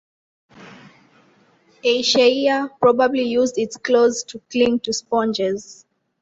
"Aysheaia" 1.85 2.71
probably 2.79 3.21
used 3.21 3.59
its 3.59 3.77
claws 3.77 4.23
to 4.29 4.41
cling 4.51 4.79
to 4.79 4.93
sponges. 4.93 5.85